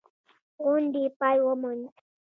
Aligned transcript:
غونډې 0.63 1.03
پای 1.19 1.37
وموند. 1.45 1.85